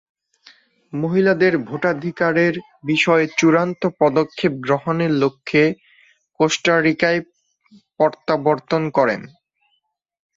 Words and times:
মহিলাদের 0.93 1.53
ভোটাধিকারের 1.67 2.53
বিষয়ে 2.83 3.25
চূড়ান্ত 3.39 3.81
পদক্ষেপ 4.01 4.51
গ্রহণের 4.65 5.11
লক্ষ্যে 5.23 5.63
কোস্টারিকায় 6.39 7.19
প্রত্যাবর্তন 7.99 8.83
করেন। 8.97 9.21